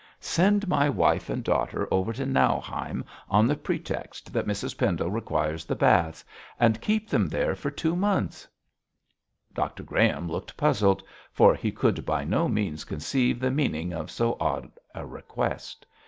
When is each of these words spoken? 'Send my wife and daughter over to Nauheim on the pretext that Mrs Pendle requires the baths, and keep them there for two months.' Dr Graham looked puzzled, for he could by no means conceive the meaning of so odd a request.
'Send 0.19 0.67
my 0.67 0.89
wife 0.89 1.29
and 1.29 1.43
daughter 1.43 1.87
over 1.91 2.11
to 2.11 2.25
Nauheim 2.25 3.05
on 3.29 3.45
the 3.45 3.55
pretext 3.55 4.33
that 4.33 4.47
Mrs 4.47 4.75
Pendle 4.75 5.11
requires 5.11 5.63
the 5.63 5.75
baths, 5.75 6.25
and 6.59 6.81
keep 6.81 7.07
them 7.07 7.27
there 7.27 7.53
for 7.53 7.69
two 7.69 7.95
months.' 7.95 8.47
Dr 9.53 9.83
Graham 9.83 10.27
looked 10.27 10.57
puzzled, 10.57 11.03
for 11.31 11.53
he 11.53 11.71
could 11.71 12.03
by 12.03 12.23
no 12.23 12.49
means 12.49 12.83
conceive 12.83 13.39
the 13.39 13.51
meaning 13.51 13.93
of 13.93 14.09
so 14.09 14.37
odd 14.39 14.71
a 14.95 15.05
request. 15.05 15.85